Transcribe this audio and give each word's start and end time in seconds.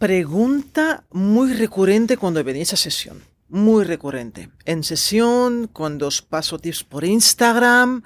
Pregunta 0.00 1.04
muy 1.10 1.52
recurrente 1.52 2.16
cuando 2.16 2.42
venís 2.42 2.72
a 2.72 2.76
sesión. 2.76 3.22
Muy 3.50 3.84
recurrente. 3.84 4.48
En 4.64 4.82
sesión, 4.82 5.68
cuando 5.70 6.06
os 6.06 6.22
paso 6.22 6.58
tips 6.58 6.84
por 6.84 7.04
Instagram. 7.04 8.02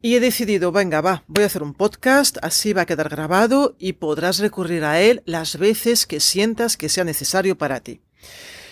Y 0.00 0.14
he 0.14 0.20
decidido, 0.20 0.72
venga, 0.72 1.02
va, 1.02 1.22
voy 1.26 1.44
a 1.44 1.48
hacer 1.48 1.62
un 1.62 1.74
podcast, 1.74 2.38
así 2.40 2.72
va 2.72 2.82
a 2.82 2.86
quedar 2.86 3.10
grabado 3.10 3.76
y 3.78 3.92
podrás 3.92 4.38
recurrir 4.38 4.82
a 4.82 4.98
él 5.02 5.22
las 5.26 5.58
veces 5.58 6.06
que 6.06 6.20
sientas 6.20 6.78
que 6.78 6.88
sea 6.88 7.04
necesario 7.04 7.58
para 7.58 7.80
ti. 7.80 8.00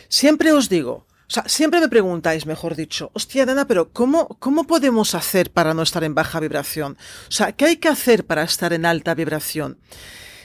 Siempre 0.09 0.53
os 0.53 0.71
digo, 0.71 1.05
o 1.29 1.31
sea, 1.31 1.45
siempre 1.47 1.81
me 1.81 1.91
preguntáis, 1.91 2.47
mejor 2.47 2.77
dicho, 2.77 3.11
hostia, 3.13 3.45
Dana, 3.45 3.67
pero 3.67 3.93
¿cómo, 3.93 4.27
¿cómo 4.39 4.65
podemos 4.65 5.15
hacer 5.15 5.53
para 5.53 5.75
no 5.75 5.83
estar 5.83 6.03
en 6.03 6.15
baja 6.15 6.41
vibración? 6.41 6.97
O 7.29 7.31
sea, 7.31 7.53
¿qué 7.53 7.67
hay 7.67 7.77
que 7.77 7.89
hacer 7.89 8.25
para 8.25 8.43
estar 8.43 8.73
en 8.73 8.87
alta 8.87 9.15
vibración? 9.15 9.77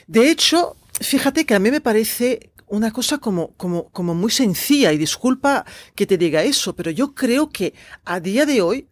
De 0.06 0.28
hecho, 0.30 0.76
fíjate 1.00 1.44
que 1.46 1.54
a 1.54 1.58
mí 1.58 1.70
me 1.70 1.80
parece 1.80 2.52
una 2.66 2.92
cosa 2.92 3.18
como, 3.18 3.54
como, 3.56 3.90
como 3.90 4.14
muy 4.14 4.30
sencilla, 4.30 4.92
y 4.92 4.98
disculpa 4.98 5.64
que 5.94 6.06
te 6.06 6.18
diga 6.18 6.42
eso, 6.42 6.74
pero 6.74 6.90
yo 6.90 7.14
creo 7.14 7.50
que 7.50 7.74
a 8.04 8.20
día 8.20 8.46
de 8.46 8.62
hoy 8.62 8.88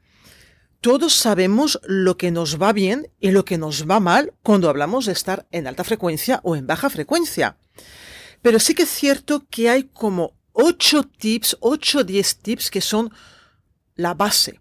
todos 0.80 1.14
sabemos 1.14 1.80
lo 1.84 2.16
que 2.16 2.32
nos 2.32 2.60
va 2.60 2.72
bien 2.72 3.08
y 3.20 3.30
lo 3.30 3.44
que 3.44 3.56
nos 3.56 3.88
va 3.88 4.00
mal 4.00 4.34
cuando 4.42 4.68
hablamos 4.68 5.06
de 5.06 5.12
estar 5.12 5.46
en 5.52 5.68
alta 5.68 5.84
frecuencia 5.84 6.40
o 6.42 6.56
en 6.56 6.66
baja 6.66 6.90
frecuencia. 6.90 7.56
Pero 8.42 8.58
sí 8.58 8.74
que 8.74 8.82
es 8.82 8.90
cierto 8.90 9.46
que 9.48 9.70
hay 9.70 9.84
como 9.84 10.34
8 10.52 11.04
tips, 11.04 11.56
8 11.60 11.98
o 12.00 12.04
10 12.04 12.36
tips 12.38 12.70
que 12.70 12.80
son 12.80 13.12
la 13.94 14.14
base, 14.14 14.60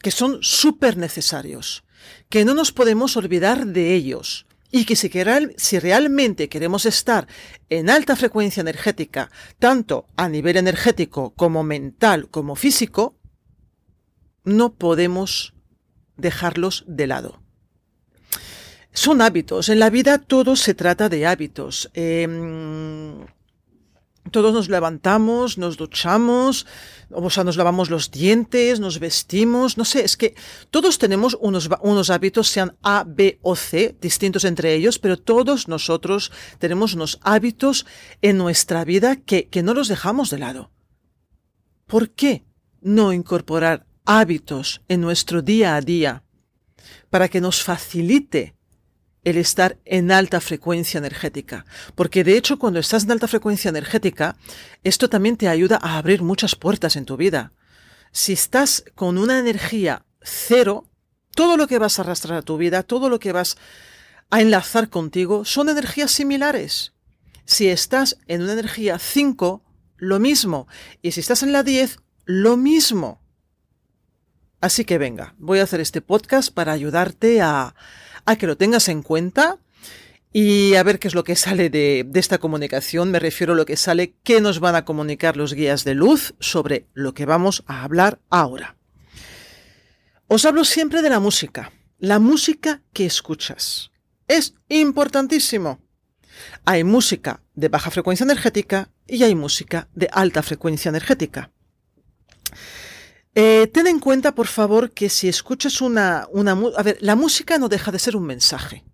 que 0.00 0.10
son 0.10 0.38
súper 0.40 0.96
necesarios, 0.96 1.84
que 2.30 2.46
no 2.46 2.54
nos 2.54 2.72
podemos 2.72 3.16
olvidar 3.18 3.66
de 3.66 3.94
ellos. 3.94 4.46
Y 4.70 4.84
que 4.84 4.96
si, 4.96 5.10
si 5.56 5.78
realmente 5.78 6.48
queremos 6.48 6.84
estar 6.84 7.26
en 7.70 7.88
alta 7.88 8.16
frecuencia 8.16 8.60
energética, 8.60 9.30
tanto 9.58 10.06
a 10.16 10.28
nivel 10.28 10.56
energético 10.56 11.32
como 11.34 11.62
mental 11.62 12.28
como 12.28 12.54
físico, 12.54 13.18
no 14.44 14.74
podemos 14.74 15.54
dejarlos 16.16 16.84
de 16.86 17.06
lado. 17.06 17.42
Son 18.92 19.22
hábitos. 19.22 19.68
En 19.68 19.78
la 19.78 19.90
vida 19.90 20.18
todo 20.18 20.56
se 20.56 20.74
trata 20.74 21.08
de 21.08 21.26
hábitos. 21.26 21.90
Em, 21.94 23.26
todos 24.30 24.52
nos 24.52 24.68
levantamos, 24.68 25.58
nos 25.58 25.76
duchamos, 25.76 26.66
o 27.10 27.30
sea, 27.30 27.44
nos 27.44 27.56
lavamos 27.56 27.90
los 27.90 28.10
dientes, 28.10 28.80
nos 28.80 28.98
vestimos, 28.98 29.78
no 29.78 29.84
sé, 29.84 30.04
es 30.04 30.16
que 30.16 30.34
todos 30.70 30.98
tenemos 30.98 31.36
unos, 31.40 31.68
unos 31.82 32.10
hábitos, 32.10 32.48
sean 32.48 32.76
A, 32.82 33.04
B 33.06 33.38
o 33.42 33.56
C, 33.56 33.96
distintos 34.00 34.44
entre 34.44 34.74
ellos, 34.74 34.98
pero 34.98 35.16
todos 35.16 35.68
nosotros 35.68 36.32
tenemos 36.58 36.94
unos 36.94 37.18
hábitos 37.22 37.86
en 38.22 38.38
nuestra 38.38 38.84
vida 38.84 39.16
que, 39.16 39.48
que 39.48 39.62
no 39.62 39.74
los 39.74 39.88
dejamos 39.88 40.30
de 40.30 40.38
lado. 40.38 40.70
¿Por 41.86 42.10
qué 42.10 42.44
no 42.80 43.12
incorporar 43.12 43.86
hábitos 44.04 44.82
en 44.88 45.00
nuestro 45.00 45.42
día 45.42 45.76
a 45.76 45.80
día 45.80 46.24
para 47.10 47.28
que 47.28 47.40
nos 47.40 47.62
facilite 47.62 48.57
el 49.24 49.36
estar 49.36 49.78
en 49.84 50.10
alta 50.10 50.40
frecuencia 50.40 50.98
energética. 50.98 51.66
Porque 51.94 52.24
de 52.24 52.36
hecho 52.36 52.58
cuando 52.58 52.80
estás 52.80 53.04
en 53.04 53.12
alta 53.12 53.28
frecuencia 53.28 53.68
energética, 53.68 54.36
esto 54.84 55.08
también 55.08 55.36
te 55.36 55.48
ayuda 55.48 55.78
a 55.80 55.98
abrir 55.98 56.22
muchas 56.22 56.56
puertas 56.56 56.96
en 56.96 57.04
tu 57.04 57.16
vida. 57.16 57.52
Si 58.12 58.32
estás 58.32 58.84
con 58.94 59.18
una 59.18 59.38
energía 59.38 60.04
cero, 60.22 60.86
todo 61.34 61.56
lo 61.56 61.66
que 61.66 61.78
vas 61.78 61.98
a 61.98 62.02
arrastrar 62.02 62.38
a 62.38 62.42
tu 62.42 62.56
vida, 62.56 62.82
todo 62.82 63.08
lo 63.08 63.18
que 63.18 63.32
vas 63.32 63.56
a 64.30 64.40
enlazar 64.40 64.88
contigo, 64.88 65.44
son 65.44 65.68
energías 65.68 66.10
similares. 66.10 66.92
Si 67.44 67.68
estás 67.68 68.18
en 68.26 68.42
una 68.42 68.52
energía 68.52 68.98
5, 68.98 69.62
lo 69.96 70.18
mismo. 70.18 70.68
Y 71.00 71.12
si 71.12 71.20
estás 71.20 71.42
en 71.42 71.52
la 71.52 71.62
10, 71.62 71.98
lo 72.24 72.56
mismo. 72.56 73.22
Así 74.60 74.84
que 74.84 74.98
venga, 74.98 75.34
voy 75.38 75.60
a 75.60 75.62
hacer 75.62 75.80
este 75.80 76.00
podcast 76.00 76.52
para 76.52 76.72
ayudarte 76.72 77.40
a, 77.40 77.74
a 78.28 78.36
que 78.36 78.46
lo 78.46 78.58
tengas 78.58 78.88
en 78.88 79.02
cuenta 79.02 79.58
y 80.34 80.74
a 80.74 80.82
ver 80.82 80.98
qué 80.98 81.08
es 81.08 81.14
lo 81.14 81.24
que 81.24 81.34
sale 81.34 81.70
de, 81.70 82.06
esta 82.14 82.36
comunicación. 82.36 83.10
Me 83.10 83.18
refiero 83.18 83.54
a 83.54 83.56
lo 83.56 83.64
que 83.64 83.78
sale, 83.78 84.14
qué 84.22 84.42
nos 84.42 84.60
van 84.60 84.74
a 84.74 84.84
comunicar 84.84 85.38
los 85.38 85.54
guías 85.54 85.82
de 85.84 85.94
luz 85.94 86.34
sobre 86.38 86.86
lo 86.92 87.14
que 87.14 87.24
vamos 87.24 87.64
a 87.66 87.84
hablar 87.84 88.20
ahora. 88.28 88.76
Os 90.26 90.44
hablo 90.44 90.64
siempre 90.64 91.00
de 91.00 91.08
la 91.08 91.20
música, 91.20 91.72
la 91.98 92.18
música 92.18 92.82
que 92.92 93.06
escuchas. 93.06 93.92
Es 94.26 94.54
importantísimo. 94.68 95.80
Hay 96.66 96.84
música 96.84 97.40
de 97.54 97.68
baja 97.70 97.90
frecuencia 97.90 98.24
energética 98.24 98.90
y 99.06 99.24
hay 99.24 99.34
música 99.34 99.88
de 99.94 100.10
alta 100.12 100.42
frecuencia 100.42 100.90
energética. 100.90 101.50
Eh, 103.40 103.68
ten 103.68 103.86
en 103.86 104.00
cuenta, 104.00 104.34
por 104.34 104.48
favor, 104.48 104.90
que 104.90 105.08
si 105.08 105.28
escuchas 105.28 105.80
una, 105.80 106.26
una... 106.32 106.58
A 106.76 106.82
ver, 106.82 106.98
la 107.00 107.14
música 107.14 107.56
no 107.56 107.68
deja 107.68 107.92
de 107.92 108.00
ser 108.00 108.16
un 108.16 108.24
mensaje. 108.24 108.84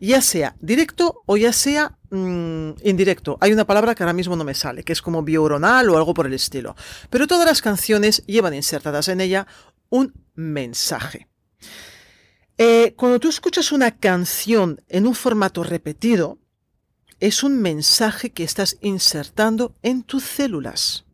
Ya 0.00 0.20
sea 0.20 0.54
directo 0.60 1.22
o 1.24 1.38
ya 1.38 1.50
sea 1.54 1.96
mm, 2.10 2.72
indirecto. 2.84 3.38
Hay 3.40 3.54
una 3.54 3.66
palabra 3.66 3.94
que 3.94 4.02
ahora 4.02 4.12
mismo 4.12 4.36
no 4.36 4.44
me 4.44 4.52
sale, 4.52 4.84
que 4.84 4.92
es 4.92 5.00
como 5.00 5.22
bioronal 5.22 5.88
o 5.88 5.96
algo 5.96 6.12
por 6.12 6.26
el 6.26 6.34
estilo. 6.34 6.76
Pero 7.08 7.26
todas 7.26 7.46
las 7.46 7.62
canciones 7.62 8.22
llevan 8.26 8.52
insertadas 8.52 9.08
en 9.08 9.22
ella 9.22 9.46
un 9.88 10.12
mensaje. 10.34 11.28
Eh, 12.58 12.92
cuando 12.98 13.18
tú 13.18 13.30
escuchas 13.30 13.72
una 13.72 13.96
canción 13.96 14.82
en 14.90 15.06
un 15.06 15.14
formato 15.14 15.62
repetido, 15.62 16.38
es 17.18 17.42
un 17.42 17.62
mensaje 17.62 18.28
que 18.28 18.44
estás 18.44 18.76
insertando 18.82 19.74
en 19.80 20.02
tus 20.02 20.22
células. 20.22 21.06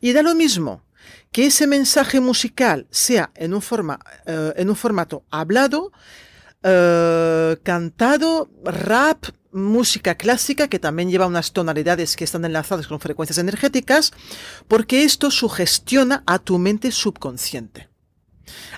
Y 0.00 0.12
da 0.12 0.22
lo 0.22 0.36
mismo 0.36 0.84
que 1.32 1.46
ese 1.46 1.66
mensaje 1.66 2.20
musical 2.20 2.86
sea 2.90 3.30
en 3.34 3.54
un, 3.54 3.62
forma, 3.62 4.00
eh, 4.26 4.52
en 4.56 4.68
un 4.68 4.76
formato 4.76 5.24
hablado, 5.30 5.92
eh, 6.62 7.56
cantado, 7.62 8.50
rap, 8.64 9.26
música 9.52 10.16
clásica, 10.16 10.68
que 10.68 10.78
también 10.78 11.10
lleva 11.10 11.26
unas 11.26 11.52
tonalidades 11.52 12.16
que 12.16 12.24
están 12.24 12.44
enlazadas 12.44 12.86
con 12.86 13.00
frecuencias 13.00 13.38
energéticas, 13.38 14.12
porque 14.68 15.04
esto 15.04 15.30
sugestiona 15.30 16.22
a 16.26 16.38
tu 16.38 16.58
mente 16.58 16.90
subconsciente. 16.90 17.88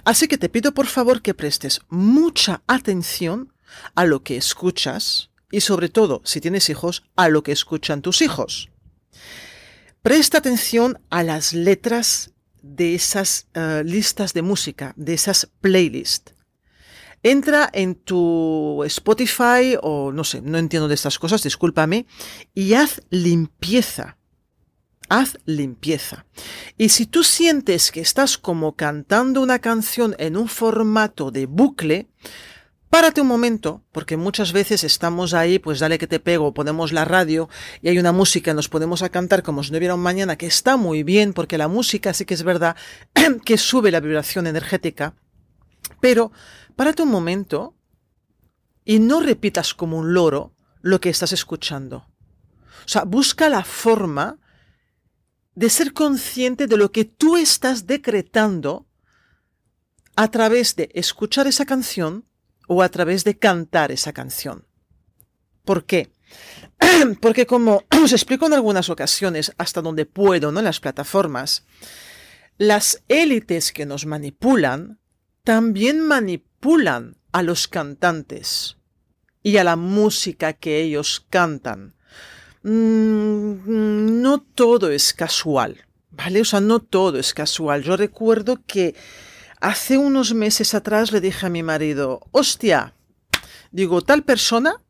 Así 0.05 0.29
que 0.29 0.39
te 0.39 0.49
pido 0.49 0.73
por 0.73 0.87
favor 0.87 1.23
que 1.23 1.35
prestes 1.35 1.81
mucha 1.89 2.63
atención 2.67 3.55
a 3.95 4.05
lo 4.05 4.23
que 4.23 4.37
escuchas 4.37 5.31
y 5.51 5.61
sobre 5.61 5.89
todo, 5.89 6.23
si 6.25 6.41
tienes 6.41 6.69
hijos, 6.69 7.05
a 7.17 7.29
lo 7.29 7.43
que 7.43 7.53
escuchan 7.53 8.03
tus 8.03 8.23
hijos. 8.23 8.71
Presta 10.03 10.39
atención 10.39 11.01
a 11.11 11.23
las 11.23 11.53
letras 11.53 12.33
de 12.63 12.95
esas 12.95 13.49
eh, 13.55 13.83
listas 13.85 14.33
de 14.33 14.43
música, 14.43 14.95
de 14.97 15.15
esas 15.15 15.51
playlists. 15.61 16.35
Entra 17.25 17.71
en 17.73 17.95
tu 17.95 18.83
Spotify 18.85 19.77
o 19.81 20.11
no 20.11 20.25
sé, 20.25 20.41
no 20.41 20.59
entiendo 20.59 20.89
de 20.89 20.95
estas 20.95 21.19
cosas, 21.19 21.43
discúlpame, 21.43 22.07
y 22.55 22.75
haz 22.75 23.03
limpieza. 23.11 24.17
Haz 25.09 25.39
limpieza. 25.45 26.25
Y 26.79 26.89
si 26.89 27.07
tú 27.07 27.23
sientes 27.23 27.93
que 27.93 28.01
estás 28.01 28.39
como 28.39 28.77
cantando 28.77 29.43
una 29.43 29.59
canción 29.59 30.17
en 30.19 30.37
un 30.37 30.49
formato 30.49 31.31
de 31.31 31.47
bucle, 31.47 32.09
párate 32.93 33.23
un 33.23 33.27
momento, 33.27 33.83
porque 33.91 34.19
muchas 34.19 34.53
veces 34.53 34.85
estamos 34.85 35.33
ahí, 35.33 35.59
pues 35.59 35.81
dale 35.81 35.97
que 35.97 36.07
te 36.07 36.21
pego, 36.21 36.53
ponemos 36.53 36.93
la 36.93 37.07
radio 37.07 37.49
y 37.81 37.89
hay 37.89 37.99
una 37.99 38.13
música, 38.13 38.53
nos 38.53 38.69
podemos 38.69 39.01
a 39.01 39.09
cantar 39.09 39.43
como 39.43 39.63
si 39.63 39.73
no 39.73 39.79
hubiera 39.79 39.95
un 39.95 40.03
mañana, 40.03 40.37
que 40.37 40.45
está 40.45 40.77
muy 40.77 41.03
bien, 41.03 41.33
porque 41.33 41.57
la 41.57 41.69
música 41.69 42.13
sí 42.13 42.27
que 42.27 42.35
es 42.35 42.43
verdad 42.43 42.77
que 43.47 43.57
sube 43.57 43.91
la 43.91 44.01
vibración 44.01 44.47
energética, 44.47 45.15
pero 46.03 46.33
párate 46.77 47.03
un 47.03 47.09
momento 47.09 47.79
y 48.85 48.99
no 48.99 49.21
repitas 49.21 49.73
como 49.73 49.97
un 49.97 50.13
loro 50.13 50.55
lo 50.83 51.01
que 51.01 51.09
estás 51.09 51.33
escuchando. 51.33 52.09
O 52.85 52.89
sea, 52.89 53.05
busca 53.05 53.49
la 53.49 53.65
forma 53.65 54.39
de 55.55 55.71
ser 55.71 55.95
consciente 55.95 56.67
de 56.67 56.77
lo 56.77 56.93
que 56.93 57.07
tú 57.07 57.39
estás 57.39 57.87
decretando 57.87 58.87
a 60.15 60.31
través 60.31 60.77
de 60.77 60.91
escuchar 60.93 61.47
esa 61.47 61.65
canción 61.65 62.27
o 62.69 62.83
a 62.83 62.89
través 62.89 63.25
de 63.25 63.39
cantar 63.39 63.93
esa 63.93 64.13
canción. 64.13 64.67
¿Por 65.65 65.85
qué? 65.85 66.11
Porque 67.21 67.47
como 67.47 67.85
os 68.03 68.13
explico 68.13 68.47
en 68.47 68.55
algunas 68.55 68.91
ocasiones, 68.91 69.53
hasta 69.59 69.83
donde 69.83 70.07
puedo, 70.07 70.53
¿no? 70.53 70.61
En 70.61 70.65
las 70.65 70.81
plataformas, 70.81 71.65
las 72.59 73.03
élites 73.09 73.73
que 73.73 73.87
nos 73.87 74.07
manipulan 74.07 74.99
también 75.45 76.01
manipulan 76.01 77.17
a 77.33 77.43
los 77.43 77.67
cantantes 77.67 78.77
y 79.43 79.57
a 79.57 79.65
la 79.65 79.77
música 79.77 80.53
que 80.53 80.81
ellos 80.81 81.27
cantan. 81.31 81.95
Mm, 82.63 84.23
no 84.23 84.41
todo 84.41 84.91
es 84.91 85.13
casual, 85.13 85.85
¿vale? 86.11 86.43
O 86.43 86.45
sea, 86.45 86.61
no 86.61 86.81
todo 86.81 87.19
es 87.19 87.35
casual. 87.35 87.83
Yo 87.83 87.97
recuerdo 87.97 88.61
que 88.67 88.95
Hace 89.63 89.97
unos 89.97 90.35
meses 90.35 90.75
atrás 90.75 91.13
le 91.13 91.21
dije 91.21 91.47
a 91.47 91.49
mi 91.49 91.63
marido, 91.63 92.27
hostia, 92.33 92.97
digo, 93.71 94.03
tal 94.03 94.25
persona, 94.25 94.83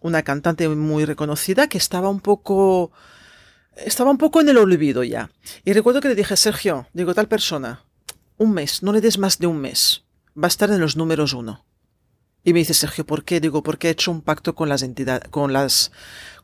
una 0.00 0.24
cantante 0.24 0.68
muy 0.68 1.04
reconocida, 1.04 1.68
que 1.68 1.78
estaba 1.78 2.08
un 2.08 2.18
poco, 2.18 2.90
estaba 3.76 4.10
un 4.10 4.18
poco 4.18 4.40
en 4.40 4.48
el 4.48 4.58
olvido 4.58 5.04
ya. 5.04 5.30
Y 5.64 5.72
recuerdo 5.72 6.00
que 6.00 6.08
le 6.08 6.16
dije, 6.16 6.36
Sergio, 6.36 6.88
digo, 6.94 7.14
tal 7.14 7.28
persona, 7.28 7.84
un 8.38 8.54
mes, 8.54 8.82
no 8.82 8.92
le 8.92 9.00
des 9.00 9.18
más 9.18 9.38
de 9.38 9.46
un 9.46 9.58
mes, 9.58 10.02
va 10.36 10.46
a 10.46 10.48
estar 10.48 10.68
en 10.72 10.80
los 10.80 10.96
números 10.96 11.32
uno. 11.32 11.64
Y 12.42 12.54
me 12.54 12.58
dice 12.58 12.74
Sergio, 12.74 13.06
¿por 13.06 13.22
qué? 13.22 13.38
Digo, 13.38 13.62
porque 13.62 13.86
he 13.86 13.92
hecho 13.92 14.10
un 14.10 14.20
pacto 14.20 14.56
con 14.56 14.68
las 14.68 14.82
entidades, 14.82 15.28
con 15.30 15.52
las, 15.52 15.92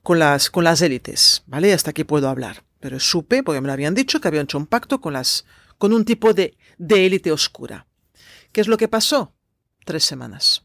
con 0.05 0.21
las, 0.21 0.49
con 0.49 0.63
las 0.63 0.81
élites, 0.81 1.43
¿vale? 1.49 1.73
Hasta 1.73 1.91
aquí 1.91 2.05
puedo 2.05 2.29
hablar. 2.29 2.63
Pero 2.79 3.01
supe, 3.01 3.43
porque 3.43 3.61
me 3.61 3.67
lo 3.67 3.73
habían 3.73 3.97
dicho, 3.97 4.21
que 4.21 4.29
habían 4.29 4.45
hecho 4.45 4.59
un 4.59 4.67
pacto 4.67 5.01
con 5.01 5.15
las, 5.15 5.45
con 5.83 5.93
un 5.93 6.05
tipo 6.05 6.33
de, 6.33 6.57
de 6.79 7.07
élite 7.07 7.33
oscura. 7.33 7.89
¿Qué 8.53 8.61
es 8.61 8.69
lo 8.69 8.77
que 8.77 8.87
pasó? 8.87 9.35
Tres 9.85 10.05
semanas. 10.05 10.65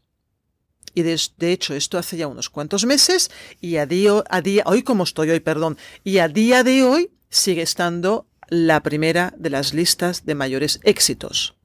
Y 0.94 1.02
de, 1.02 1.18
hecho, 1.40 1.74
esto 1.74 1.98
hace 1.98 2.16
ya 2.16 2.28
unos 2.28 2.48
cuantos 2.48 2.86
meses 2.86 3.28
y 3.60 3.78
a 3.78 3.86
día, 3.86 4.22
a 4.30 4.40
día, 4.42 4.62
hoy 4.64 4.84
como 4.84 5.02
estoy 5.02 5.30
hoy, 5.30 5.40
perdón, 5.40 5.76
y 6.04 6.18
a 6.18 6.28
día 6.28 6.62
de 6.62 6.84
hoy 6.84 7.10
sigue 7.30 7.62
estando 7.62 8.28
la 8.48 8.80
primera 8.84 9.34
de 9.36 9.50
las 9.50 9.74
listas 9.74 10.24
de 10.24 10.36
mayores 10.36 10.78
éxitos. 10.84 11.56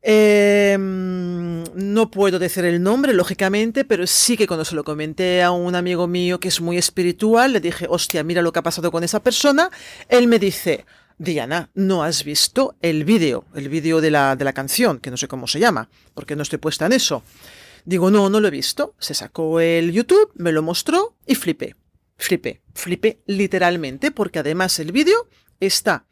Em, 0.00 1.62
no 1.74 2.10
puedo 2.10 2.38
decir 2.38 2.64
el 2.64 2.82
nombre, 2.82 3.12
lógicamente, 3.12 3.84
pero 3.84 4.06
sí 4.06 4.38
que 4.38 4.46
cuando 4.46 4.64
se 4.64 4.74
lo 4.74 4.84
comenté 4.84 5.42
a 5.42 5.50
un 5.50 5.74
amigo 5.74 6.06
mío 6.06 6.40
que 6.40 6.48
es 6.48 6.62
muy 6.62 6.78
espiritual, 6.78 7.52
le 7.52 7.60
dije, 7.60 7.86
hostia, 7.90 8.24
mira 8.24 8.40
lo 8.40 8.52
que 8.52 8.58
ha 8.58 8.62
pasado 8.62 8.90
con 8.90 9.04
esa 9.04 9.22
persona. 9.22 9.70
Él 10.08 10.28
me 10.28 10.38
dice, 10.38 10.86
Diana, 11.18 11.70
¿no 11.74 12.02
has 12.02 12.24
visto 12.24 12.76
el 12.80 13.04
vídeo? 13.04 13.44
El 13.54 13.68
vídeo 13.68 14.00
de 14.00 14.10
la, 14.10 14.36
de 14.36 14.44
la 14.44 14.52
canción, 14.52 14.98
que 14.98 15.10
no 15.10 15.16
sé 15.16 15.28
cómo 15.28 15.46
se 15.46 15.60
llama, 15.60 15.88
porque 16.14 16.36
no 16.36 16.42
estoy 16.42 16.58
puesta 16.58 16.86
en 16.86 16.92
eso. 16.92 17.22
Digo, 17.84 18.10
no, 18.10 18.30
no 18.30 18.40
lo 18.40 18.48
he 18.48 18.50
visto. 18.52 18.94
Se 18.98 19.14
sacó 19.14 19.60
el 19.60 19.92
YouTube, 19.92 20.30
me 20.34 20.52
lo 20.52 20.62
mostró 20.62 21.16
y 21.26 21.34
flipé. 21.34 21.76
Flipé, 22.16 22.62
flipé 22.74 23.22
literalmente, 23.26 24.10
porque 24.10 24.38
además 24.38 24.78
el 24.78 24.92
vídeo 24.92 25.28
está 25.60 26.06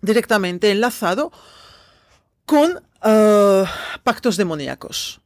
directamente 0.00 0.70
enlazado 0.70 1.32
con 2.44 2.76
uh, 2.76 3.64
pactos 4.02 4.36
demoníacos. 4.36 5.20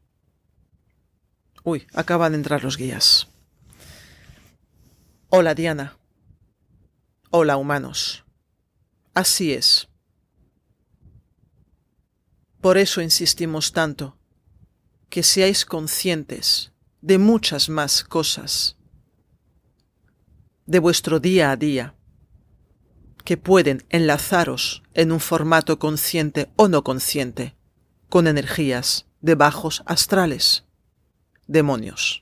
Uy, 1.64 1.86
acaban 1.94 2.32
de 2.32 2.38
entrar 2.38 2.62
los 2.62 2.76
guías. 2.76 3.28
Hola 5.28 5.54
Diana. 5.54 5.96
Hola 7.30 7.56
humanos. 7.56 8.25
Así 9.16 9.54
es. 9.54 9.88
Por 12.60 12.76
eso 12.76 13.00
insistimos 13.00 13.72
tanto, 13.72 14.18
que 15.08 15.22
seáis 15.22 15.64
conscientes 15.64 16.74
de 17.00 17.16
muchas 17.16 17.70
más 17.70 18.04
cosas, 18.04 18.76
de 20.66 20.80
vuestro 20.80 21.18
día 21.18 21.50
a 21.50 21.56
día, 21.56 21.94
que 23.24 23.38
pueden 23.38 23.86
enlazaros 23.88 24.82
en 24.92 25.10
un 25.12 25.20
formato 25.20 25.78
consciente 25.78 26.52
o 26.56 26.68
no 26.68 26.84
consciente 26.84 27.56
con 28.10 28.26
energías 28.26 29.06
de 29.22 29.34
bajos 29.34 29.82
astrales, 29.86 30.66
demonios. 31.46 32.20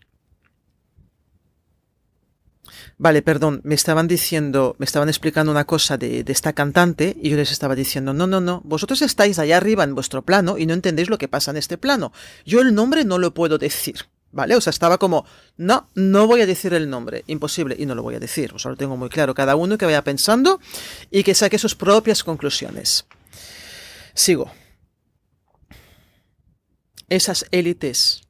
Vale, 2.97 3.23
perdón, 3.23 3.61
me 3.65 3.75
estaban 3.75 4.09
diciendo, 4.09 4.77
me 4.79 4.87
estaban 4.87 5.09
explicando 5.09 5.51
una 5.51 5.65
cosa 5.65 5.97
de, 5.97 6.25
esta 6.27 6.53
cantante 6.53 7.17
y 7.21 7.31
yo 7.31 7.37
les 7.37 7.51
estaba 7.51 7.75
diciendo, 7.75 8.15
no, 8.15 8.27
no, 8.27 8.41
no, 8.41 8.61
vosotros 8.65 9.03
estáis 9.03 9.39
allá 9.39 9.57
arriba 9.57 9.85
en 9.85 9.95
vuestro 9.95 10.23
plano 10.23 10.59
y 10.59 10.67
no 10.67 10.75
entendéis 10.75 11.11
lo 11.11 11.19
que 11.19 11.29
pasa 11.29 11.51
en 11.51 11.57
este 11.57 11.79
plano. 11.79 12.13
Yo 12.45 12.61
el 12.61 12.75
nombre 12.75 13.05
no 13.05 13.19
lo 13.19 13.35
puedo 13.35 13.59
decir, 13.59 14.07
¿vale? 14.31 14.55
O 14.55 14.61
sea, 14.61 14.71
estaba 14.71 14.99
como, 14.99 15.25
no, 15.57 15.89
no 15.95 16.27
voy 16.27 16.41
a 16.41 16.47
decir 16.47 16.73
el 16.75 16.89
nombre, 16.89 17.25
imposible, 17.27 17.77
y 17.79 17.87
no 17.87 17.95
lo 17.95 18.03
voy 18.03 18.15
a 18.15 18.21
decir, 18.21 18.53
o 18.55 18.59
sea, 18.59 18.71
lo 18.71 18.77
tengo 18.77 18.97
muy 18.97 19.09
claro, 19.09 19.35
cada 19.35 19.57
uno 19.57 19.77
que 19.77 19.87
vaya 19.87 20.05
pensando 20.05 20.61
y 21.11 21.25
que 21.25 21.35
saque 21.35 21.59
sus 21.59 21.75
propias 21.75 22.23
conclusiones. 22.23 23.07
Sigo. 24.15 24.53
Esas 27.09 27.47
élites 27.51 28.23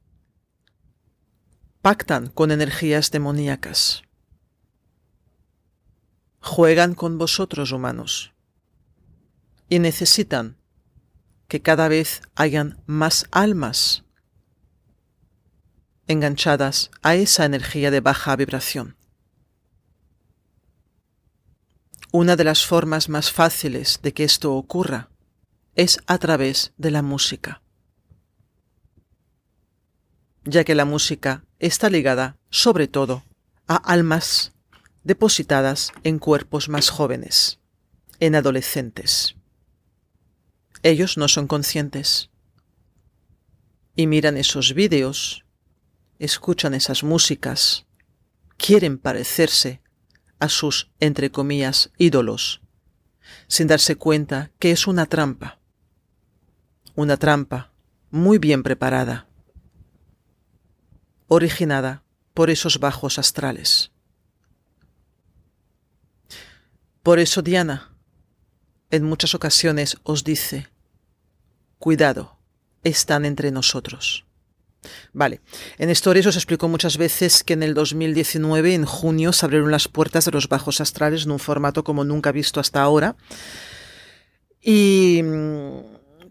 pactan 1.81 2.27
con 2.27 2.51
energías 2.51 3.11
demoníacas 3.11 4.04
juegan 6.45 6.93
con 6.93 7.17
vosotros 7.17 7.71
humanos 7.71 8.31
y 9.67 9.79
necesitan 9.79 10.57
que 11.47 11.63
cada 11.63 11.87
vez 11.87 12.21
hayan 12.35 12.83
más 12.85 13.25
almas 13.31 14.03
enganchadas 16.05 16.91
a 17.01 17.15
esa 17.15 17.45
energía 17.45 17.89
de 17.89 17.99
baja 17.99 18.35
vibración. 18.35 18.95
Una 22.11 22.35
de 22.35 22.43
las 22.43 22.63
formas 22.63 23.09
más 23.09 23.31
fáciles 23.31 23.99
de 24.03 24.13
que 24.13 24.23
esto 24.23 24.53
ocurra 24.53 25.09
es 25.73 25.99
a 26.05 26.19
través 26.19 26.73
de 26.77 26.91
la 26.91 27.01
música, 27.01 27.63
ya 30.43 30.63
que 30.63 30.75
la 30.75 30.85
música 30.85 31.43
está 31.57 31.89
ligada 31.89 32.37
sobre 32.51 32.87
todo 32.87 33.23
a 33.67 33.77
almas 33.77 34.54
depositadas 35.05 35.93
en 36.03 36.17
cuerpos 36.17 36.67
más 36.67 36.89
jóvenes, 36.89 37.59
en 38.19 38.33
adolescentes. 38.35 39.35
Ellos 40.81 41.17
no 41.17 41.27
son 41.27 41.47
conscientes. 41.47 42.31
Y 43.95 44.07
miran 44.07 44.35
esos 44.35 44.73
vídeos, 44.73 45.45
escuchan 46.17 46.73
esas 46.73 47.03
músicas, 47.03 47.85
quieren 48.57 48.97
parecerse 48.97 49.81
a 50.39 50.49
sus, 50.49 50.91
entre 50.99 51.31
comillas, 51.31 51.91
ídolos, 51.97 52.61
sin 53.47 53.67
darse 53.67 53.95
cuenta 53.95 54.51
que 54.57 54.71
es 54.71 54.87
una 54.87 55.05
trampa. 55.05 55.59
Una 56.95 57.17
trampa 57.17 57.71
muy 58.09 58.39
bien 58.39 58.63
preparada, 58.63 59.27
originada 61.27 62.03
por 62.33 62.49
esos 62.49 62.79
bajos 62.79 63.19
astrales. 63.19 63.91
Por 67.05 67.19
eso 67.19 67.43
Diana 67.43 67.91
en 68.89 69.03
muchas 69.03 69.35
ocasiones 69.35 69.97
os 70.01 70.23
dice, 70.23 70.69
cuidado, 71.77 72.39
están 72.83 73.25
entre 73.25 73.51
nosotros. 73.51 74.25
Vale, 75.13 75.39
en 75.77 75.91
Stories 75.91 76.25
os 76.25 76.35
explico 76.35 76.67
muchas 76.67 76.97
veces 76.97 77.43
que 77.43 77.53
en 77.53 77.61
el 77.61 77.75
2019, 77.75 78.73
en 78.73 78.85
junio, 78.85 79.33
se 79.33 79.45
abrieron 79.45 79.69
las 79.69 79.87
puertas 79.87 80.25
de 80.25 80.31
los 80.31 80.49
bajos 80.49 80.81
astrales 80.81 81.25
en 81.25 81.31
un 81.31 81.37
formato 81.37 81.83
como 81.83 82.03
nunca 82.03 82.31
visto 82.31 82.59
hasta 82.59 82.81
ahora. 82.81 83.15
Y 84.59 85.21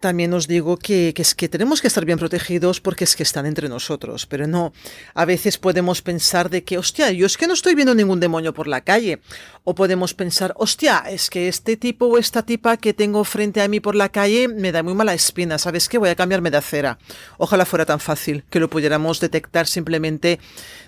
también 0.05 0.35
os 0.35 0.47
digo 0.47 0.77
que, 0.77 1.15
es 1.17 1.35
que 1.35 1.49
tenemos 1.49 1.81
que 1.81 1.87
estar 1.87 2.05
bien 2.05 2.19
protegidos 2.19 2.79
porque 2.83 3.05
es 3.05 3.17
que 3.17 3.23
están 3.23 3.47
entre 3.47 3.71
nosotros, 3.71 4.27
pero 4.27 4.47
no, 4.47 4.75
a 5.15 5.25
veces 5.25 5.57
podemos 5.57 6.03
pensar 6.03 6.51
de 6.51 6.63
que, 6.63 6.77
hostia, 6.77 7.11
yo 7.11 7.25
es 7.25 7.39
que 7.39 7.47
no 7.47 7.55
estoy 7.55 7.75
viendo 7.75 7.95
ningún 7.95 8.21
demonio 8.21 8.53
por 8.53 8.69
la 8.69 8.83
calle, 8.83 9.23
o 9.65 9.75
podemos 9.75 10.13
pensar, 10.13 10.53
hostia, 10.59 11.05
es 11.09 11.31
que 11.31 11.49
este 11.49 11.79
tipo 11.79 12.05
o 12.05 12.19
esta 12.19 12.43
tipa 12.43 12.77
que 12.77 12.93
tengo 12.93 13.25
frente 13.25 13.63
a 13.63 13.69
mí 13.69 13.81
por 13.81 13.95
la 13.95 14.11
calle 14.11 14.47
me 14.47 14.73
da 14.73 14.83
muy 14.83 14.93
mala 14.93 15.15
espina, 15.15 15.57
¿sabes 15.57 15.89
qué? 15.89 15.97
Voy 15.97 16.11
a 16.11 16.17
cambiarme 16.17 16.51
de 16.51 16.59
acera. 16.59 16.99
Ojalá 17.39 17.65
fuera 17.65 17.87
tan 17.87 17.99
fácil 17.99 18.45
que 18.51 18.61
lo 18.61 18.69
pudiéramos 18.69 19.21
detectar 19.21 19.67
simplemente 19.67 20.39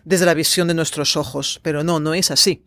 desde 0.04 0.26
la 0.26 0.34
visión 0.34 0.68
de 0.68 0.74
nuestros 0.74 1.16
ojos, 1.16 1.58
pero 1.62 1.82
no, 1.82 2.00
no 2.00 2.12
es 2.12 2.30
así 2.30 2.66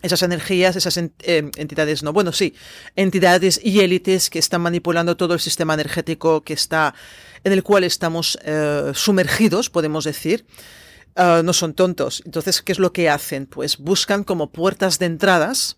esas 0.00 0.22
energías, 0.22 0.76
esas 0.76 0.96
eh, 0.96 1.10
entidades, 1.56 2.02
no, 2.02 2.12
bueno, 2.12 2.32
sí, 2.32 2.54
entidades 2.96 3.60
y 3.62 3.80
élites 3.80 4.30
que 4.30 4.38
están 4.38 4.62
manipulando 4.62 5.16
todo 5.16 5.34
el 5.34 5.40
sistema 5.40 5.74
energético 5.74 6.42
que 6.42 6.54
está, 6.54 6.94
en 7.44 7.52
el 7.52 7.62
cual 7.62 7.84
estamos 7.84 8.38
eh, 8.44 8.92
sumergidos, 8.94 9.70
podemos 9.70 10.04
decir, 10.04 10.44
eh, 11.16 11.42
no 11.44 11.52
son 11.52 11.74
tontos. 11.74 12.22
Entonces, 12.24 12.62
¿qué 12.62 12.72
es 12.72 12.78
lo 12.78 12.92
que 12.92 13.08
hacen? 13.08 13.46
Pues 13.46 13.78
buscan 13.78 14.24
como 14.24 14.50
puertas 14.50 14.98
de 14.98 15.06
entradas 15.06 15.76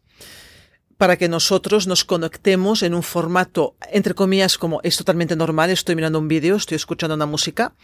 para 0.97 1.16
que 1.16 1.28
nosotros 1.28 1.87
nos 1.87 2.04
conectemos 2.04 2.83
en 2.83 2.94
un 2.94 3.02
formato, 3.02 3.75
entre 3.90 4.14
comillas, 4.14 4.56
como 4.59 4.80
es 4.83 4.97
totalmente 4.97 5.37
normal, 5.37 5.71
estoy 5.71 5.97
mirando 5.97 6.18
un 6.18 6.28
vídeo, 6.28 6.56
estoy 6.56 6.76
escuchando 6.76 7.14
una 7.14 7.26
música, 7.26 7.75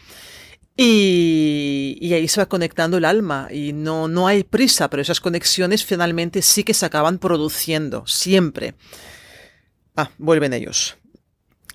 y, 0.83 2.13
ahí 2.13 2.27
se 2.27 2.41
va 2.41 2.47
conectando 2.47 2.97
el 2.97 3.05
alma 3.05 3.47
y 3.51 3.73
no, 3.73 4.07
no 4.07 4.27
hay 4.27 4.43
prisa, 4.43 4.89
pero 4.89 5.01
esas 5.01 5.19
conexiones 5.19 5.85
finalmente 5.85 6.41
sí 6.41 6.63
que 6.63 6.73
se 6.73 6.85
acaban 6.85 7.19
produciendo, 7.19 8.05
siempre. 8.07 8.75
Ah, 9.95 10.09
vuelven 10.17 10.53
ellos. 10.53 10.97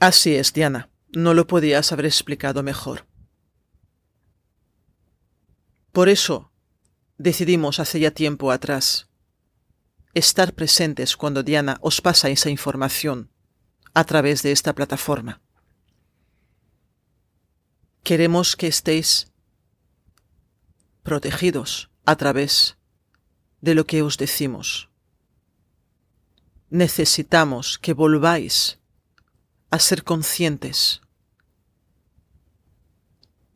Así 0.00 0.34
es, 0.34 0.52
Diana. 0.52 0.90
No 1.12 1.34
lo 1.34 1.46
podías 1.46 1.92
haber 1.92 2.06
explicado 2.06 2.62
mejor. 2.62 3.06
Por 5.92 6.08
eso 6.08 6.50
decidimos 7.16 7.80
hace 7.80 8.00
ya 8.00 8.10
tiempo 8.10 8.50
atrás 8.50 9.08
estar 10.14 10.52
presentes 10.52 11.16
cuando 11.16 11.42
Diana 11.42 11.78
os 11.80 12.00
pasa 12.00 12.28
esa 12.28 12.50
información 12.50 13.30
a 13.94 14.04
través 14.04 14.42
de 14.42 14.52
esta 14.52 14.74
plataforma. 14.74 15.40
Queremos 18.06 18.54
que 18.54 18.68
estéis 18.68 19.32
protegidos 21.02 21.90
a 22.04 22.14
través 22.14 22.76
de 23.60 23.74
lo 23.74 23.84
que 23.84 24.02
os 24.02 24.16
decimos. 24.16 24.88
Necesitamos 26.70 27.80
que 27.80 27.94
volváis 27.94 28.78
a 29.72 29.80
ser 29.80 30.04
conscientes, 30.04 31.00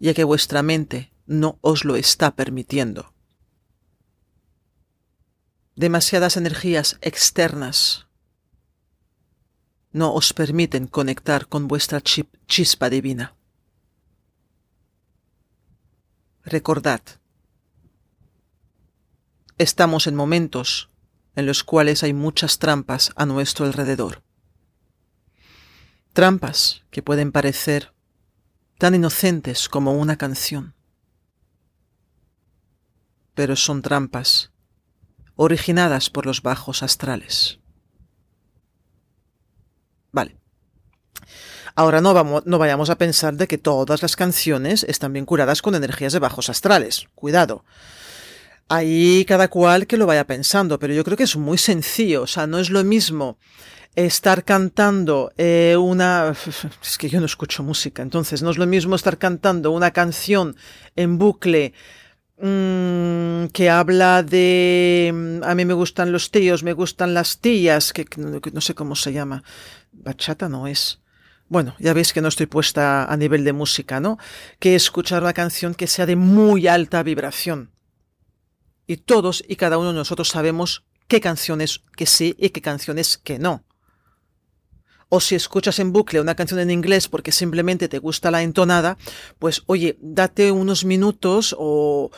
ya 0.01 0.15
que 0.15 0.25
vuestra 0.25 0.65
mente 0.65 1.13
no 1.27 1.61
os 1.61 1.85
lo 1.85 1.95
está 1.95 2.35
permitiendo. 2.35 3.15
Demasiadas 5.77 6.37
energías 6.37 6.99
externas 7.03 8.09
no 9.93 10.13
os 10.13 10.33
permiten 10.33 10.89
conectar 10.89 11.47
con 11.47 11.69
vuestra 11.69 12.03
chispa 12.03 12.91
divina. 12.91 13.37
Recordad, 16.45 17.03
estamos 19.59 20.07
en 20.07 20.15
momentos 20.15 20.89
en 21.37 21.45
los 21.45 21.63
cuales 21.65 22.03
hay 22.03 22.15
muchas 22.15 22.59
trampas 22.59 23.13
a 23.15 23.27
nuestro 23.27 23.67
alrededor. 23.67 24.23
Trampas 26.15 26.83
que 26.91 27.03
pueden 27.03 27.31
parecer 27.31 27.93
tan 28.79 28.95
inocentes 28.95 29.69
como 29.69 29.93
una 29.93 30.17
canción, 30.17 30.75
pero 33.35 33.55
son 33.55 33.83
trampas 33.83 34.51
originadas 35.37 36.09
por 36.09 36.25
los 36.25 36.41
bajos 36.41 36.83
astrales. 36.83 37.61
Vale. 40.11 40.39
Ahora 41.81 42.03
no, 42.03 42.13
vayamos 42.59 42.91
a 42.91 42.99
pensar 42.99 43.37
de 43.37 43.49
que 43.49 43.57
todas 43.57 44.03
las 44.03 44.15
canciones 44.15 44.85
están 44.87 45.15
vinculadas 45.15 45.63
con 45.63 45.75
energías 45.75 46.13
de 46.13 46.19
bajos 46.19 46.51
astrales. 46.51 47.07
Cuidado. 47.15 47.65
Ahí 48.69 49.25
cada 49.27 49.49
cual 49.49 49.87
que 49.87 49.97
lo 49.97 50.05
vaya 50.05 50.27
pensando, 50.27 50.79
pero 50.79 50.93
yo 50.93 51.05
creo 51.05 51.17
que 51.17 51.23
es 51.23 51.37
muy 51.37 51.57
sencillo. 51.57 52.21
O 52.21 52.27
sea, 52.27 52.47
no 52.47 52.59
es 52.59 52.69
lo 52.69 52.85
mismo 52.85 53.39
estar 53.95 54.45
cantando 54.45 55.33
eh, 55.39 55.75
una... 55.81 56.35
Es 56.83 56.99
que 56.99 57.09
yo 57.09 57.19
no 57.19 57.25
escucho 57.25 57.63
música, 57.63 58.03
entonces 58.03 58.43
no 58.43 58.51
es 58.51 58.59
lo 58.59 58.67
mismo 58.67 58.95
estar 58.95 59.17
cantando 59.17 59.71
una 59.71 59.91
canción 59.91 60.57
en 60.97 61.17
bucle 61.17 61.73
mm, 62.43 63.47
que 63.55 63.71
habla 63.71 64.23
de... 64.23 65.13
Mm, 65.15 65.45
a 65.45 65.55
mí 65.55 65.65
me 65.65 65.73
gustan 65.73 66.13
los 66.13 66.31
tíos, 66.31 66.63
me 66.63 66.75
gustan 66.75 67.15
las 67.15 67.39
tías, 67.39 67.95
que 67.95 68.05
no 68.19 68.61
sé 68.61 68.75
cómo 68.75 68.97
se 68.97 69.15
llama. 69.15 69.43
Bachata 69.93 70.51
no 70.51 70.67
es. 70.67 71.01
Bueno, 71.51 71.75
ya 71.81 71.93
veis 71.95 72.13
que 72.13 72.21
no 72.21 72.29
estoy 72.29 72.47
puesta 72.47 73.05
a 73.05 73.17
nivel 73.17 73.43
de 73.43 73.53
música, 73.53 73.99
¿no? 73.99 74.19
Que 74.61 74.77
escuchar 74.77 75.21
una 75.25 75.33
canción 75.33 75.75
que 75.75 75.89
sea 75.89 76.07
de 76.07 76.15
muy 76.15 76.69
alta 76.69 77.03
vibración. 77.03 77.73
Y 78.87 78.99
todos 78.99 79.43
y 79.49 79.57
cada 79.57 79.77
uno 79.77 79.89
de 79.89 79.99
nosotros 79.99 80.29
sabemos 80.29 80.85
qué 81.09 81.21
canciones 81.21 81.83
que 81.97 82.07
sí 82.07 82.37
y 82.39 82.51
qué 82.51 82.63
canciones 82.63 83.19
que 83.19 83.41
no. 83.41 83.65
O 85.09 85.19
si 85.21 85.35
escuchas 85.35 85.81
en 85.81 85.93
bucle 85.93 86.21
una 86.21 86.37
canción 86.37 86.61
en 86.61 86.71
inglés 86.71 87.09
porque 87.09 87.33
simplemente 87.33 87.89
te 87.89 87.99
gusta 87.99 88.31
la 88.31 88.43
entonada, 88.43 88.97
pues 89.41 89.65
oye, 89.67 89.99
date 90.01 90.53
unos 90.53 90.85
minutos 90.85 91.57
o, 91.59 92.13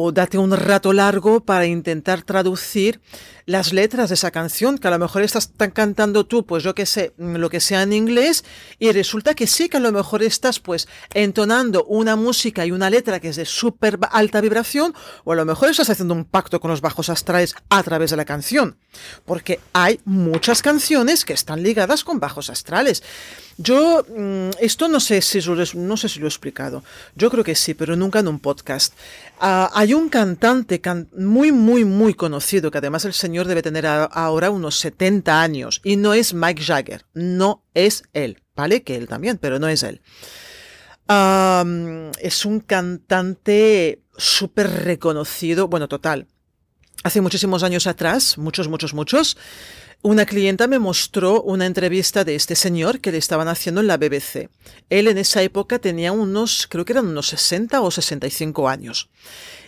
o 0.00 0.12
date 0.12 0.38
un 0.38 0.52
rato 0.56 0.92
largo 0.92 1.40
para 1.40 1.66
intentar 1.66 2.22
traducir 2.22 3.00
las 3.46 3.72
letras 3.72 4.10
de 4.10 4.14
esa 4.14 4.30
canción, 4.30 4.78
que 4.78 4.86
a 4.86 4.92
lo 4.92 4.98
mejor 5.00 5.22
estás 5.22 5.50
cantando 5.72 6.24
tú, 6.24 6.46
pues 6.46 6.62
yo 6.62 6.72
que 6.72 6.86
sé, 6.86 7.14
lo 7.16 7.50
que 7.50 7.58
sea 7.58 7.82
en 7.82 7.92
inglés, 7.92 8.44
y 8.78 8.92
resulta 8.92 9.34
que 9.34 9.48
sí, 9.48 9.68
que 9.68 9.78
a 9.78 9.80
lo 9.80 9.90
mejor 9.90 10.22
estás 10.22 10.60
pues 10.60 10.86
entonando 11.14 11.82
una 11.86 12.14
música 12.14 12.64
y 12.64 12.70
una 12.70 12.90
letra 12.90 13.18
que 13.18 13.30
es 13.30 13.36
de 13.36 13.44
súper 13.44 13.98
alta 14.12 14.40
vibración, 14.40 14.94
o 15.24 15.32
a 15.32 15.34
lo 15.34 15.44
mejor 15.44 15.68
estás 15.68 15.90
haciendo 15.90 16.14
un 16.14 16.26
pacto 16.26 16.60
con 16.60 16.70
los 16.70 16.80
bajos 16.80 17.08
astrales 17.08 17.56
a 17.68 17.82
través 17.82 18.10
de 18.10 18.18
la 18.18 18.24
canción, 18.24 18.78
porque 19.24 19.58
hay 19.72 19.98
muchas 20.04 20.62
canciones 20.62 21.24
que 21.24 21.32
están 21.32 21.64
ligadas 21.64 22.04
con 22.04 22.20
bajos 22.20 22.50
astrales. 22.50 23.02
Yo, 23.60 24.06
mm, 24.08 24.50
esto 24.60 24.86
no 24.86 25.00
sé, 25.00 25.20
si 25.20 25.40
lo, 25.40 25.56
no 25.74 25.96
sé 25.96 26.08
si 26.08 26.20
lo 26.20 26.26
he 26.26 26.28
explicado, 26.28 26.84
yo 27.16 27.28
creo 27.28 27.42
que 27.42 27.56
sí, 27.56 27.74
pero 27.74 27.96
nunca 27.96 28.20
en 28.20 28.28
un 28.28 28.38
podcast. 28.38 28.94
Ah, 29.40 29.68
hay 29.74 29.94
un 29.94 30.08
cantante 30.08 30.80
muy, 31.16 31.50
muy, 31.50 31.84
muy 31.84 32.14
conocido, 32.14 32.70
que 32.70 32.78
además 32.78 33.04
el 33.04 33.14
señor 33.14 33.48
debe 33.48 33.62
tener 33.62 33.84
ahora 33.84 34.50
unos 34.50 34.78
70 34.78 35.42
años 35.42 35.80
y 35.82 35.96
no 35.96 36.14
es 36.14 36.34
Mike 36.34 36.62
Jagger, 36.62 37.04
no 37.14 37.64
es 37.74 38.04
él, 38.12 38.40
¿vale? 38.54 38.84
Que 38.84 38.94
él 38.94 39.08
también, 39.08 39.38
pero 39.38 39.58
no 39.58 39.66
es 39.66 39.82
él. 39.82 40.02
es 42.20 42.44
un 42.44 42.60
cantante 42.60 44.02
súper 44.16 44.84
reconocido, 44.84 45.66
bueno, 45.66 45.88
total. 45.88 46.28
Hace 47.02 47.20
muchísimos 47.20 47.64
años 47.64 47.88
atrás, 47.88 48.38
muchos, 48.38 48.68
muchos, 48.68 48.94
muchos, 48.94 49.36
una 50.02 50.26
clienta 50.26 50.66
me 50.68 50.78
mostró 50.78 51.42
una 51.42 51.66
entrevista 51.66 52.24
de 52.24 52.34
este 52.34 52.54
señor 52.54 53.00
que 53.00 53.10
le 53.10 53.18
estaban 53.18 53.48
haciendo 53.48 53.80
en 53.80 53.88
la 53.88 53.96
BBC. 53.96 54.48
Él 54.90 55.08
en 55.08 55.18
esa 55.18 55.42
época 55.42 55.78
tenía 55.78 56.12
unos, 56.12 56.66
creo 56.68 56.84
que 56.84 56.92
eran 56.92 57.06
unos 57.06 57.28
60 57.28 57.80
o 57.80 57.90
65 57.90 58.68
años. 58.68 59.10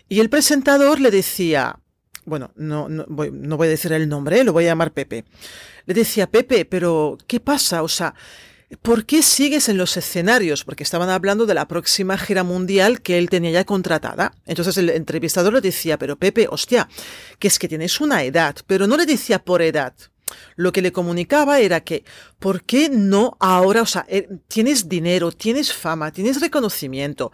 Y 0.08 0.20
el 0.20 0.30
presentador 0.30 1.00
le 1.00 1.10
decía, 1.10 1.80
bueno, 2.24 2.52
no, 2.54 2.88
voy, 3.08 3.30
voy 3.30 3.66
a 3.66 3.70
decir 3.70 3.92
el 3.92 4.08
nombre, 4.08 4.44
lo 4.44 4.52
voy 4.52 4.64
a 4.64 4.68
llamar 4.68 4.92
Pepe. 4.92 5.24
Le 5.86 5.94
decía, 5.94 6.28
Pepe, 6.28 6.64
pero 6.64 7.18
¿qué 7.26 7.40
pasa? 7.40 7.82
O 7.82 7.88
sea, 7.88 8.14
¿por 8.82 9.04
qué 9.06 9.22
sigues 9.22 9.68
en 9.68 9.76
los 9.76 9.96
escenarios? 9.96 10.64
Porque 10.64 10.84
estaban 10.84 11.10
hablando 11.10 11.44
de 11.44 11.54
la 11.54 11.66
próxima 11.66 12.16
gira 12.16 12.44
mundial 12.44 13.02
que 13.02 13.18
él 13.18 13.28
tenía 13.30 13.50
ya 13.50 13.64
contratada. 13.64 14.32
Entonces 14.46 14.76
el 14.76 14.90
entrevistador 14.90 15.54
le 15.54 15.60
decía, 15.60 15.98
pero 15.98 16.16
Pepe, 16.16 16.46
hostia, 16.48 16.88
que 17.40 17.48
es 17.48 17.58
que 17.58 17.68
tienes 17.68 18.00
una 18.00 18.22
edad, 18.22 18.54
pero 18.68 18.86
no 18.86 18.96
le 18.96 19.06
decía 19.06 19.40
por 19.44 19.60
edad. 19.60 19.94
Lo 20.56 20.72
que 20.72 20.82
le 20.82 20.92
comunicaba 20.92 21.60
era 21.60 21.80
que, 21.80 22.04
¿por 22.38 22.62
qué 22.62 22.88
no 22.90 23.36
ahora? 23.40 23.82
O 23.82 23.86
sea, 23.86 24.06
eh, 24.08 24.28
tienes 24.48 24.88
dinero, 24.88 25.32
tienes 25.32 25.72
fama, 25.72 26.12
tienes 26.12 26.40
reconocimiento, 26.40 27.32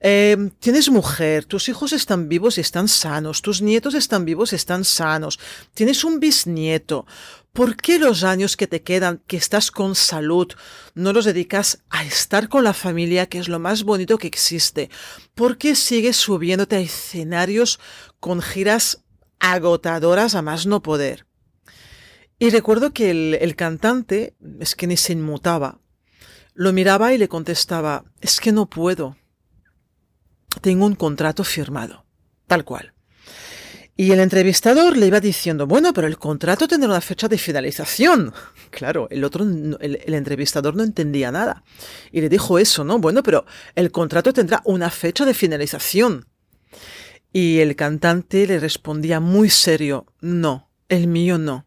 eh, 0.00 0.50
tienes 0.60 0.90
mujer, 0.90 1.44
tus 1.44 1.68
hijos 1.68 1.92
están 1.92 2.28
vivos 2.28 2.58
y 2.58 2.60
están 2.60 2.88
sanos, 2.88 3.42
tus 3.42 3.62
nietos 3.62 3.94
están 3.94 4.24
vivos 4.24 4.52
y 4.52 4.56
están 4.56 4.84
sanos, 4.84 5.38
tienes 5.74 6.04
un 6.04 6.20
bisnieto. 6.20 7.06
¿Por 7.56 7.76
qué 7.76 7.98
los 7.98 8.22
años 8.22 8.54
que 8.54 8.66
te 8.66 8.82
quedan, 8.82 9.22
que 9.26 9.38
estás 9.38 9.70
con 9.70 9.94
salud, 9.94 10.52
no 10.94 11.14
los 11.14 11.24
dedicas 11.24 11.82
a 11.88 12.04
estar 12.04 12.50
con 12.50 12.64
la 12.64 12.74
familia, 12.74 13.30
que 13.30 13.38
es 13.38 13.48
lo 13.48 13.58
más 13.58 13.82
bonito 13.82 14.18
que 14.18 14.26
existe? 14.26 14.90
¿Por 15.34 15.56
qué 15.56 15.74
sigues 15.74 16.18
subiéndote 16.18 16.76
a 16.76 16.80
escenarios 16.80 17.80
con 18.20 18.42
giras 18.42 19.02
agotadoras 19.40 20.34
a 20.34 20.42
más 20.42 20.66
no 20.66 20.82
poder? 20.82 21.25
Y 22.38 22.50
recuerdo 22.50 22.92
que 22.92 23.10
el, 23.10 23.56
cantante 23.56 24.36
es 24.60 24.74
que 24.74 24.86
ni 24.86 24.96
se 24.96 25.14
inmutaba. 25.14 25.80
lo 26.54 26.72
miraba 26.72 27.12
y 27.12 27.18
le 27.18 27.28
contestaba, 27.28 28.04
es 28.20 28.40
que 28.40 28.52
no 28.52 28.66
puedo. 28.66 29.16
Tengo 30.60 30.86
un 30.86 30.94
contrato 30.94 31.44
firmado, 31.44 32.06
tal 32.46 32.64
cual. 32.64 32.94
Y 33.98 34.10
el 34.12 34.20
entrevistador 34.20 34.96
le 34.96 35.06
iba 35.06 35.20
diciendo, 35.20 35.66
bueno, 35.66 35.94
pero 35.94 36.06
el 36.06 36.18
contrato 36.18 36.68
tendrá 36.68 36.90
una 36.90 37.00
fecha 37.00 37.28
de 37.28 37.38
finalización. 37.38 38.32
Claro, 38.70 39.08
el 39.10 39.24
otro, 39.24 39.44
el, 39.44 40.02
el, 40.04 40.14
entrevistador 40.14 40.76
no 40.76 40.82
entendía 40.82 41.32
nada. 41.32 41.64
Y 42.12 42.20
le 42.20 42.28
dijo 42.28 42.58
eso, 42.58 42.84
¿no? 42.84 42.98
Bueno, 42.98 43.22
pero 43.22 43.46
el 43.74 43.90
contrato 43.90 44.34
tendrá 44.34 44.60
una 44.64 44.90
fecha 44.90 45.24
de 45.24 45.32
finalización. 45.32 46.26
Y 47.32 47.60
el 47.60 47.74
cantante 47.74 48.46
le 48.46 48.58
respondía 48.58 49.20
muy 49.20 49.48
serio, 49.48 50.06
no, 50.20 50.70
el 50.90 51.06
mío 51.06 51.38
no. 51.38 51.65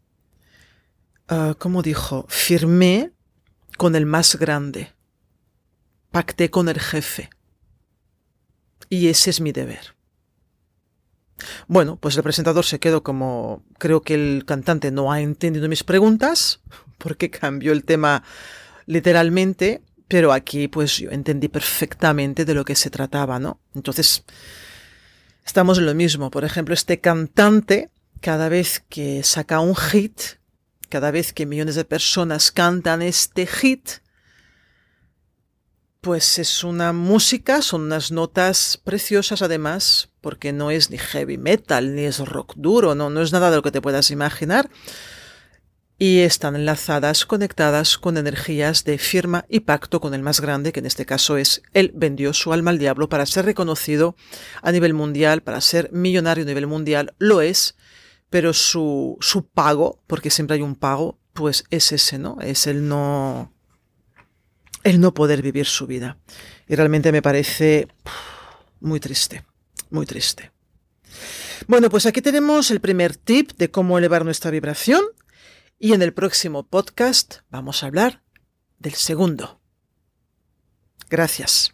Uh, 1.30 1.54
¿Cómo 1.60 1.84
dijo? 1.84 2.26
Firmé 2.28 3.12
con 3.78 3.96
el 3.96 4.08
más 4.08 4.36
grande. 4.38 4.94
Pacté 6.10 6.50
con 6.50 6.70
el 6.70 6.80
jefe. 6.80 7.30
Y 8.90 9.10
ese 9.10 9.30
es 9.30 9.40
mi 9.40 9.52
deber. 9.52 9.96
Bueno, 11.68 11.98
pues 11.98 12.18
el 12.18 12.24
presentador 12.24 12.66
se 12.66 12.80
quedó 12.80 13.04
como, 13.04 13.64
creo 13.78 14.02
que 14.02 14.16
el 14.16 14.44
cantante 14.46 14.92
no 14.92 15.12
ha 15.12 15.22
entendido 15.22 15.70
mis 15.70 15.84
preguntas, 15.84 16.62
porque 16.98 17.30
cambió 17.30 17.74
el 17.74 17.84
tema 17.84 18.24
literalmente, 18.88 19.84
pero 20.08 20.34
aquí 20.34 20.68
pues 20.68 20.98
yo 20.98 21.12
entendí 21.12 21.48
perfectamente 21.48 22.44
de 22.44 22.56
lo 22.56 22.66
que 22.66 22.76
se 22.76 22.90
trataba, 22.90 23.38
¿no? 23.38 23.60
Entonces, 23.76 24.26
estamos 25.46 25.78
en 25.78 25.86
lo 25.86 25.94
mismo. 25.94 26.32
Por 26.32 26.44
ejemplo, 26.44 26.74
este 26.74 27.00
cantante, 27.00 27.92
cada 28.20 28.50
vez 28.50 28.84
que 28.90 29.22
saca 29.24 29.60
un 29.60 29.76
hit, 29.76 30.39
cada 30.90 31.12
vez 31.12 31.32
que 31.34 31.46
millones 31.46 31.76
de 31.76 31.86
personas 31.86 32.52
cantan 32.52 33.02
este 33.02 33.48
hit, 33.48 33.90
pues 36.02 36.40
es 36.40 36.64
una 36.64 36.94
música, 36.94 37.62
son 37.62 37.82
unas 37.82 38.12
notas 38.12 38.80
preciosas 38.84 39.42
además, 39.42 40.10
porque 40.22 40.54
no 40.54 40.72
es 40.72 40.90
ni 40.90 40.98
heavy 40.98 41.38
metal, 41.38 41.96
ni 41.96 42.04
es 42.04 42.20
rock 42.20 42.54
duro, 42.56 42.96
no, 42.96 43.10
no 43.10 43.22
es 43.22 43.32
nada 43.32 43.50
de 43.50 43.58
lo 43.58 43.64
que 43.64 43.72
te 43.72 43.82
puedas 43.82 44.10
imaginar. 44.12 44.70
Y 46.02 46.20
están 46.20 46.56
enlazadas, 46.56 47.26
conectadas 47.26 47.98
con 47.98 48.16
energías 48.16 48.86
de 48.86 48.98
firma 48.98 49.44
y 49.50 49.62
pacto 49.62 50.00
con 50.00 50.14
el 50.14 50.24
más 50.24 50.40
grande, 50.40 50.72
que 50.72 50.80
en 50.80 50.86
este 50.86 51.06
caso 51.06 51.36
es 51.36 51.62
él 51.74 51.92
vendió 51.94 52.34
su 52.34 52.54
alma 52.54 52.72
al 52.72 52.80
diablo 52.80 53.10
para 53.10 53.26
ser 53.26 53.44
reconocido 53.44 54.16
a 54.62 54.72
nivel 54.72 54.94
mundial, 54.94 55.44
para 55.44 55.60
ser 55.60 55.92
millonario 55.92 56.46
a 56.46 56.48
nivel 56.48 56.68
mundial, 56.68 57.14
lo 57.18 57.42
es, 57.42 57.76
pero 58.30 58.54
su, 58.54 59.18
su 59.22 59.48
pago, 59.48 60.02
porque 60.08 60.30
siempre 60.30 60.56
hay 60.56 60.62
un 60.62 60.76
pago, 60.76 61.20
pues 61.34 61.64
es 61.70 61.92
ese, 61.92 62.18
¿no? 62.18 62.38
Es 62.42 62.68
el 62.68 62.88
no, 62.88 63.54
el 64.84 65.00
no 65.00 65.14
poder 65.14 65.42
vivir 65.42 65.66
su 65.66 65.88
vida. 65.88 66.18
Y 66.68 66.76
realmente 66.76 67.12
me 67.12 67.22
parece 67.22 67.88
muy 68.80 69.00
triste, 69.00 69.46
muy 69.90 70.06
triste. 70.06 70.52
Bueno, 71.68 71.90
pues 71.90 72.06
aquí 72.06 72.22
tenemos 72.22 72.72
el 72.72 72.80
primer 72.80 73.16
tip 73.16 73.52
de 73.58 73.72
cómo 73.72 73.98
elevar 73.98 74.26
nuestra 74.26 74.52
vibración 74.52 75.04
y 75.78 75.94
en 75.94 76.02
el 76.02 76.14
próximo 76.14 76.68
podcast 76.68 77.40
vamos 77.50 77.84
a 77.84 77.88
hablar 77.88 78.24
del 78.80 78.94
segundo. 78.94 79.60
Gracias. 81.10 81.74